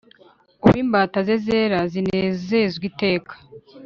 [0.65, 3.33] ub' imbata ze zera zinezerw' iteka.